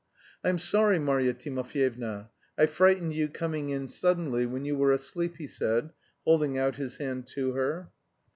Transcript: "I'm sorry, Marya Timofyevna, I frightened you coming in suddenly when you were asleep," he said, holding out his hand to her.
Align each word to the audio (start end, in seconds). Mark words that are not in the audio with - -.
"I'm 0.43 0.57
sorry, 0.57 0.97
Marya 0.97 1.35
Timofyevna, 1.35 2.29
I 2.57 2.65
frightened 2.65 3.13
you 3.13 3.27
coming 3.27 3.69
in 3.69 3.87
suddenly 3.87 4.47
when 4.47 4.65
you 4.65 4.75
were 4.75 4.91
asleep," 4.91 5.35
he 5.37 5.45
said, 5.45 5.91
holding 6.25 6.57
out 6.57 6.77
his 6.77 6.97
hand 6.97 7.27
to 7.35 7.51
her. 7.51 7.91